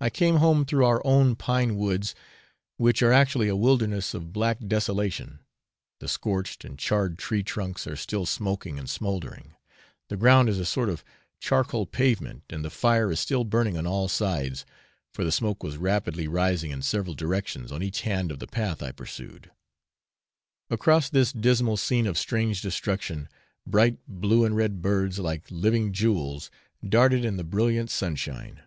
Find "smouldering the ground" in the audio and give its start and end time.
8.90-10.50